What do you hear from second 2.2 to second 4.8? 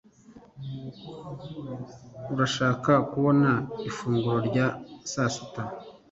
urashaka kubona ifunguro rya